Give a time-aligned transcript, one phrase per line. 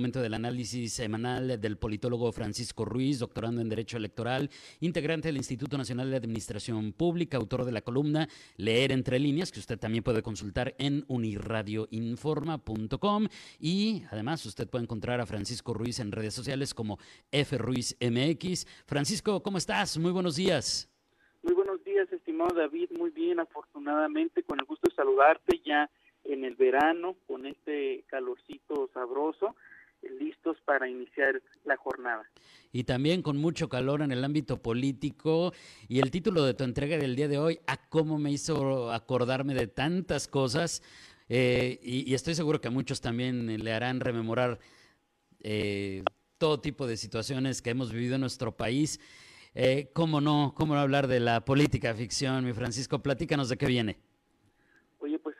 [0.00, 4.48] momento del análisis semanal del politólogo Francisco Ruiz, doctorando en Derecho Electoral,
[4.80, 8.26] integrante del Instituto Nacional de Administración Pública, autor de la columna
[8.56, 13.28] Leer entre líneas, que usted también puede consultar en uniradioinforma.com.
[13.58, 16.98] Y además usted puede encontrar a Francisco Ruiz en redes sociales como
[17.30, 18.66] FRuizMX.
[18.86, 19.98] Francisco, ¿cómo estás?
[19.98, 20.88] Muy buenos días.
[21.42, 22.88] Muy buenos días, estimado David.
[22.96, 25.90] Muy bien, afortunadamente, con el gusto de saludarte ya
[26.24, 29.56] en el verano con este calorcito sabroso,
[30.08, 32.24] listos para iniciar la jornada.
[32.72, 35.52] Y también con mucho calor en el ámbito político.
[35.88, 39.54] Y el título de tu entrega del día de hoy, a cómo me hizo acordarme
[39.54, 40.82] de tantas cosas.
[41.28, 44.58] Eh, y, estoy seguro que a muchos también le harán rememorar
[45.40, 46.02] eh,
[46.38, 49.00] todo tipo de situaciones que hemos vivido en nuestro país.
[49.54, 50.54] Eh, ¿Cómo no?
[50.56, 53.02] ¿Cómo no hablar de la política ficción, mi Francisco?
[53.02, 54.09] Platícanos de qué viene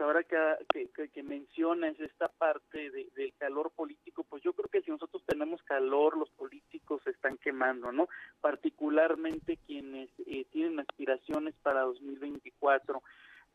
[0.00, 5.62] ahora que, mencionas esta parte del calor político, pues yo creo que si nosotros tenemos
[5.62, 8.08] calor, los políticos se están quemando, ¿no?
[8.40, 13.02] Particularmente quienes eh, tienen aspiraciones para 2024.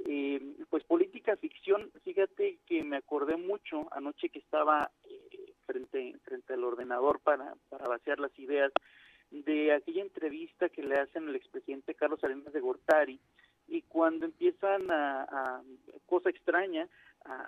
[0.07, 6.53] Eh, pues política ficción, fíjate que me acordé mucho anoche que estaba eh, frente frente
[6.53, 8.71] al ordenador para, para vaciar las ideas
[9.31, 13.19] de aquella entrevista que le hacen al expresidente Carlos Salinas de Gortari,
[13.67, 15.61] y cuando empiezan a,
[16.05, 16.87] cosa extraña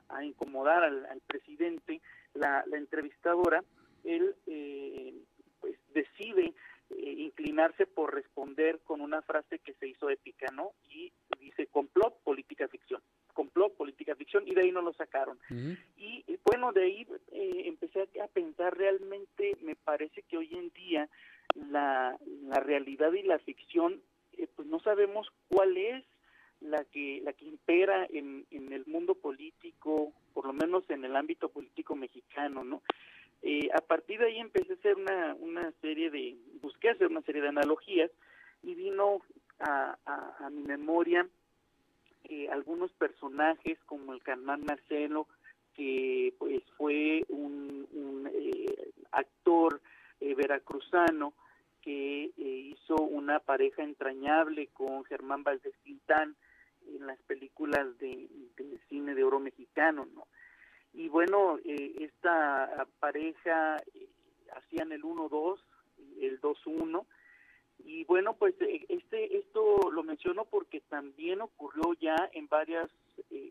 [0.10, 2.02] a, incomodar al, presidente
[2.34, 3.64] la, entrevistadora
[4.04, 5.14] él eh,
[5.60, 6.54] pues decide
[6.90, 12.22] eh, inclinarse por responder con una frase que se hizo épica no y dice complot
[12.24, 13.02] política ficción.
[13.34, 15.38] Complot política ficción y de ahí no lo sacaron.
[15.98, 21.10] Y bueno de ahí eh, empecé a pensar realmente me parece que hoy en día
[21.56, 24.02] la, la realidad y la ficción
[24.68, 26.04] no sabemos cuál es
[26.60, 31.16] la que la que impera en, en el mundo político, por lo menos en el
[31.16, 32.82] ámbito político mexicano, ¿no?
[33.44, 37.22] Eh, a partir de ahí empecé a hacer una, una serie de, busqué hacer una
[37.22, 38.10] serie de analogías
[38.64, 39.22] y vino
[39.60, 41.28] a, a, mi memoria
[42.24, 45.28] eh, algunos personajes como el carnal Marcelo,
[45.76, 48.30] que pues fue un, un
[49.12, 49.82] actor
[50.20, 51.34] veracruzano,
[51.88, 56.36] que eh, hizo una pareja entrañable con Germán Valdés Quintán
[56.86, 58.28] en las películas de,
[58.90, 60.28] cine de oro mexicano, ¿no?
[60.94, 64.10] Y bueno, eh, esta pareja eh,
[64.54, 65.60] hacían el 1-2,
[66.20, 67.06] el 2-1,
[67.86, 68.54] y bueno, pues
[68.90, 72.90] este esto lo menciono porque también ocurrió ya en varias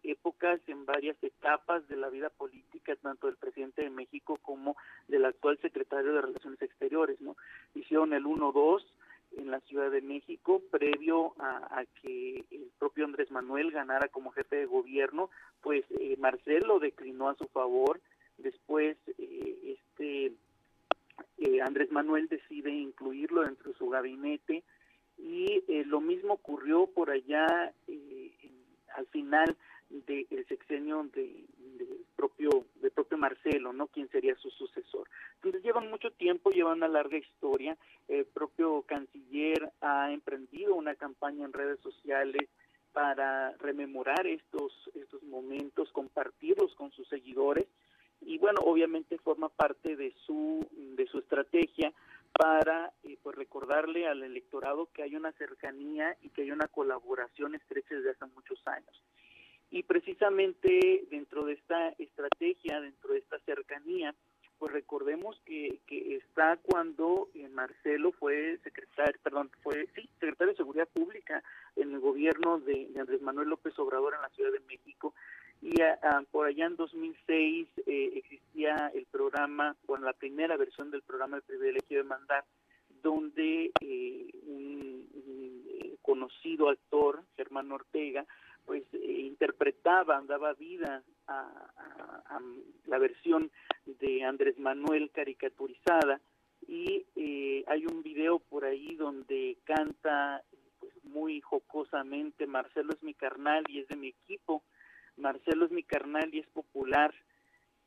[0.02, 4.76] épocas, en varias etapas de la vida política, tanto del presidente de México como
[5.08, 7.36] del actual secretario de Relaciones Exteriores, ¿no?
[7.74, 8.82] Hicieron el 1-2
[9.36, 14.56] en la Ciudad de México, previo a, que el propio Andrés Manuel ganara como jefe
[14.56, 15.30] de gobierno,
[15.62, 18.00] pues eh, Marcelo declinó a su favor,
[18.38, 20.32] después eh, este
[21.38, 24.62] eh, Andrés Manuel decide incluirlo dentro de su gabinete
[25.18, 27.72] y lo mismo ocurrió por allá
[28.96, 29.56] al final
[29.88, 31.44] del sexenio de,
[32.16, 33.86] propio de propio Marcelo, ¿no?
[33.86, 35.08] Quien sería su sucesor.
[35.36, 37.76] Entonces llevan mucho tiempo, llevan una larga historia.
[38.08, 42.48] El propio canciller ha emprendido una campaña en redes sociales
[42.92, 47.66] para rememorar estos estos momentos, compartirlos con sus seguidores
[48.22, 51.92] y bueno, obviamente forma parte de su de su estrategia
[52.36, 57.54] para eh, pues recordarle al electorado que hay una cercanía y que hay una colaboración
[57.54, 59.02] estrecha desde hace muchos años.
[59.70, 64.14] Y precisamente dentro de esta estrategia, dentro de esta cercanía,
[64.58, 70.56] pues recordemos que, que está cuando eh, Marcelo fue secretario, perdón, fue sí, secretario de
[70.56, 71.42] Seguridad Pública
[71.74, 75.14] en el gobierno de, Andrés Manuel López Obrador en la Ciudad de México
[75.62, 75.74] y
[76.30, 78.22] por allá en 2006 eh,
[78.94, 82.44] el programa, bueno, la primera versión del programa de privilegio de mandar,
[83.02, 85.06] donde eh, un,
[86.02, 88.24] conocido actor, Germán Ortega,
[88.64, 92.40] pues eh, interpretaba, daba vida a,
[92.86, 93.50] la versión
[93.84, 96.20] de Andrés Manuel caricaturizada.
[96.68, 100.42] Y eh, hay un video por ahí donde canta
[100.80, 104.62] pues, muy jocosamente Marcelo es mi carnal y es de mi equipo,
[105.16, 107.14] Marcelo es mi carnal y es popular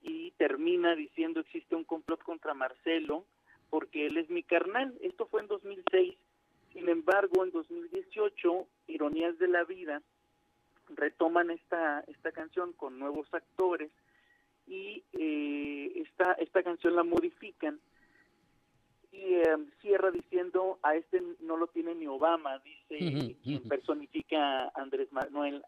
[0.02, 3.26] y termina diciendo existe un complot contra Marcelo
[3.70, 4.98] porque él es mi carnal.
[5.02, 6.16] Esto fue en 2006.
[6.74, 10.02] Sin embargo, en 2018, Ironías de la Vida
[10.96, 13.92] retoman esta, esta canción con nuevos actores
[14.68, 17.80] y eh, esta, esta canción la modifican
[19.12, 24.72] y em, cierra diciendo a este no lo tiene ni Obama, dice quien personifica a
[24.76, 25.64] Andrés Manuel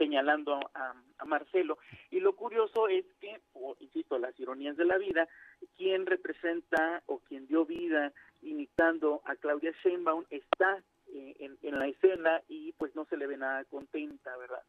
[0.00, 0.94] señalando a,
[1.26, 1.78] Marcelo.
[2.10, 3.40] Y lo curioso es que,
[3.78, 5.28] insisto, las ironías de la vida,
[5.76, 8.12] quien representa o quien dio vida
[8.42, 10.82] imitando a Claudia Sheinbaum está
[11.14, 14.62] eh, en, en la escena y pues no se le ve nada contenta, ¿verdad?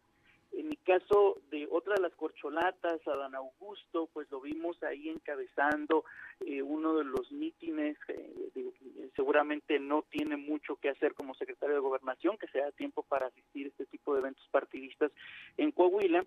[0.54, 6.04] En mi caso de otra de las corcholatas, Adán Augusto, pues lo vimos ahí encabezando
[6.42, 11.82] eh, uno de los mítines, eh, seguramente no tiene mucho que hacer como secretario de
[11.82, 15.12] gobernación, que se da tiempo para asistir a este tipo de eventos partidistas
[15.58, 16.26] en Coahuila.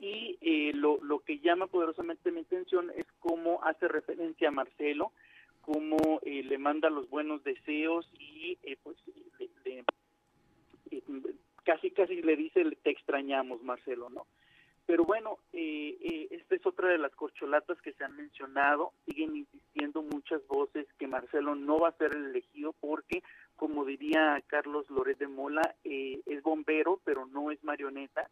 [0.00, 5.12] Y eh, lo, lo que llama poderosamente mi atención es cómo hace referencia a Marcelo,
[5.60, 8.96] cómo le manda los buenos deseos y pues
[9.64, 9.84] le
[11.78, 14.26] casi casi le dice te extrañamos Marcelo, ¿no?
[14.86, 19.36] Pero bueno, eh, eh, esta es otra de las corcholatas que se han mencionado, siguen
[19.36, 23.22] insistiendo muchas voces que Marcelo no va a ser el elegido porque,
[23.54, 28.30] como diría Carlos Loret de Mola, eh, es bombero, pero no es marioneta.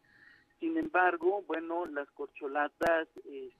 [0.59, 3.07] Sin embargo, bueno, las corcholatas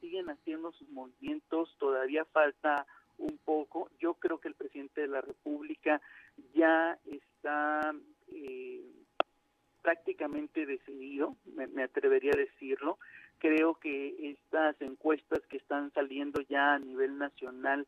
[0.02, 2.88] siguen haciendo sus movimientos, todavía falta
[3.20, 3.92] un poco.
[4.00, 6.02] Yo creo que el presidente de la República
[6.56, 7.94] ya está
[9.88, 13.00] prácticamente decidido, me, atrevería a decirlo.
[13.38, 17.88] Creo que estas encuestas que están saliendo ya a nivel nacional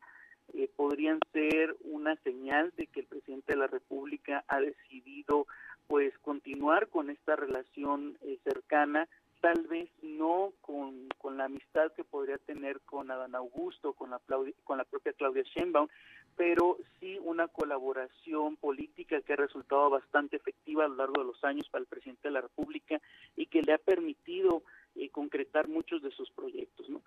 [0.54, 5.46] eh, podrían ser una señal de que el presidente de la República ha decidido
[5.88, 9.06] pues continuar con esta relación eh, cercana
[9.40, 14.20] tal vez no con, con, la amistad que podría tener con Adán Augusto, con la,
[14.64, 15.88] con la propia Claudia Sheinbaum,
[16.36, 21.44] pero sí una colaboración política que ha resultado bastante efectiva a lo largo de los
[21.44, 23.00] años para el presidente de la República
[23.36, 24.62] y que le ha permitido
[24.94, 27.02] eh, concretar muchos de sus proyectos, ¿no?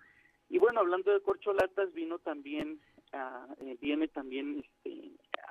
[0.48, 2.80] Y bueno, hablando de corcholatas, vino también,
[3.12, 5.03] ah, eh, viene también este,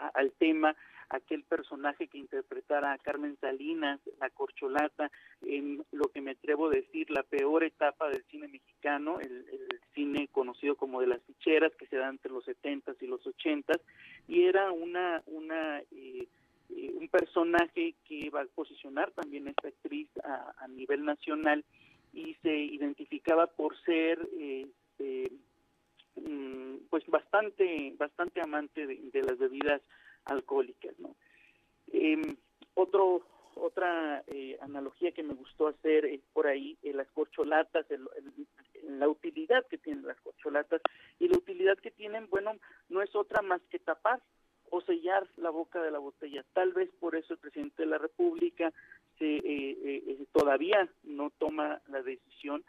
[0.07, 0.75] al tema
[1.09, 5.11] aquel personaje que interpretara a Carmen Salinas, la corcholata,
[5.45, 9.45] en lo que me atrevo a decir la peor etapa del cine mexicano, el,
[9.93, 13.73] cine conocido como de las ficheras, que se da entre los 70 y los 80
[14.27, 16.27] y era una, una eh,
[16.69, 21.63] eh, un personaje que va a posicionar también esta actriz a, nivel nacional
[22.13, 25.52] y se identificaba por ser este, mm,
[26.89, 29.81] pues bastante bastante amante de las bebidas
[30.25, 30.97] alcohólicas.
[30.99, 31.15] ¿no?
[31.91, 32.35] Em,
[32.75, 33.25] otro,
[33.55, 37.85] otra eh, analogía que me gustó hacer es por ahí eh, las corcholatas,
[38.83, 40.81] la utilidad que tienen las corcholatas
[41.19, 42.53] y la utilidad que tienen, bueno,
[42.89, 44.21] no es otra más que tapar
[44.69, 46.43] o sellar la boca de la botella.
[46.53, 48.73] Tal vez por eso el presidente de la República
[49.19, 52.63] se, eh, todavía no toma la decisión,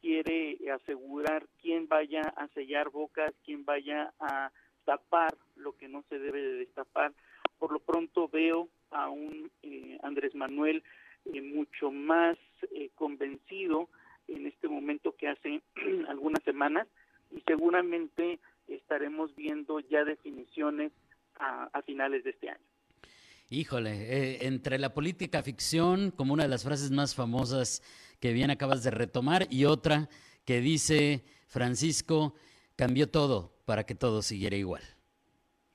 [0.00, 4.50] quiere asegurar quién vaya a sellar bocas, quién vaya a
[4.84, 7.12] tapar lo que no se debe de destapar.
[7.58, 10.82] Por lo pronto veo a un eh, Andrés Manuel
[11.26, 12.38] eh, mucho más
[12.72, 13.88] eh, convencido
[14.28, 15.62] en este momento que hace
[16.08, 16.86] algunas semanas
[17.30, 20.92] y seguramente estaremos viendo ya definiciones
[21.38, 22.64] a, a finales de este año.
[23.50, 27.82] Híjole, entre la política ficción, como una de las frases más famosas
[28.20, 30.08] que bien acabas de retomar, y otra
[30.44, 32.34] que dice Francisco,
[32.76, 34.82] cambió todo para que todo siguiera igual.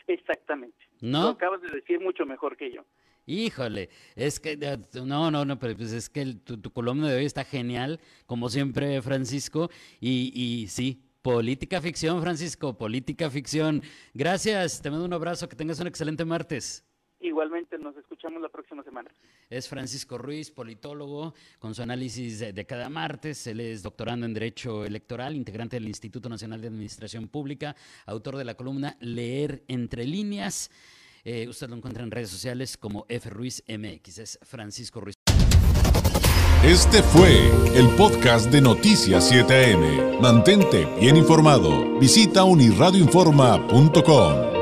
[0.08, 0.77] Exactamente.
[1.01, 1.24] ¿No?
[1.24, 2.86] Lo acabas de decir mucho mejor que yo.
[3.25, 4.58] Híjole, es que
[5.06, 8.50] no, no, no, pero pues es que tu, tu, columna de hoy está genial, como
[8.50, 9.70] siempre, Francisco,
[10.01, 13.82] y, y sí, política ficción, Francisco, política ficción.
[14.13, 16.84] Gracias, te mando un abrazo, que tengas un excelente martes.
[17.24, 19.10] Igualmente, nos escuchamos la próxima semana.
[19.50, 23.48] Es Francisco Ruiz, politólogo, con su análisis de, cada martes.
[23.48, 28.44] Él es doctorando en Derecho Electoral, integrante del Instituto Nacional de Administración Pública, autor de
[28.44, 30.70] la columna Leer entre líneas.
[31.24, 34.18] Eh, usted lo encuentra en redes sociales como F Ruiz MX.
[34.18, 35.15] Es Francisco Ruiz.
[36.62, 40.20] Este fue el podcast de Noticias 7am.
[40.20, 41.98] Mantente bien informado.
[42.00, 44.52] Visita unirradioinforma.com.